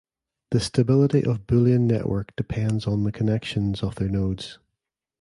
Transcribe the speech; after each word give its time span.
The 0.49 0.59
stability 0.59 1.23
of 1.23 1.45
Boolean 1.45 1.81
network 1.81 2.35
depends 2.35 2.87
on 2.87 3.03
the 3.03 3.11
connections 3.11 3.83
of 3.83 3.93
their 3.93 4.09
nodes. 4.09 4.57